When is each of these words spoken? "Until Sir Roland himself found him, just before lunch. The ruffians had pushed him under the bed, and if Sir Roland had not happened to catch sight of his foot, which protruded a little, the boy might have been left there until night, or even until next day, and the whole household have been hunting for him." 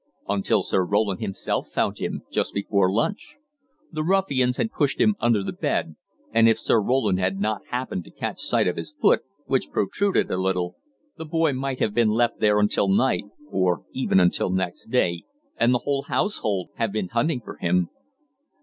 "Until 0.27 0.63
Sir 0.63 0.83
Roland 0.83 1.19
himself 1.19 1.69
found 1.69 1.99
him, 1.99 2.23
just 2.31 2.55
before 2.55 2.91
lunch. 2.91 3.37
The 3.91 4.01
ruffians 4.03 4.57
had 4.57 4.71
pushed 4.71 4.99
him 4.99 5.15
under 5.19 5.43
the 5.43 5.53
bed, 5.53 5.95
and 6.31 6.49
if 6.49 6.57
Sir 6.57 6.81
Roland 6.81 7.19
had 7.19 7.39
not 7.39 7.67
happened 7.67 8.03
to 8.05 8.09
catch 8.11 8.41
sight 8.41 8.67
of 8.67 8.77
his 8.77 8.91
foot, 8.99 9.21
which 9.45 9.69
protruded 9.69 10.31
a 10.31 10.37
little, 10.37 10.75
the 11.19 11.25
boy 11.25 11.53
might 11.53 11.77
have 11.77 11.93
been 11.93 12.09
left 12.09 12.39
there 12.39 12.59
until 12.59 12.87
night, 12.89 13.25
or 13.51 13.83
even 13.93 14.19
until 14.19 14.49
next 14.49 14.87
day, 14.87 15.21
and 15.55 15.71
the 15.71 15.77
whole 15.83 16.01
household 16.01 16.69
have 16.77 16.91
been 16.91 17.09
hunting 17.09 17.39
for 17.41 17.57
him." 17.57 17.89